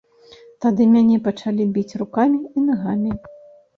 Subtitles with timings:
[0.65, 3.11] Тады мяне пачалі біць рукамі і нагамі.